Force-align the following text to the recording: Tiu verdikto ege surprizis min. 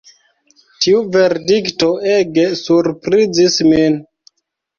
Tiu 0.85 1.01
verdikto 1.15 1.89
ege 2.15 2.47
surprizis 2.63 3.61
min. 3.69 4.01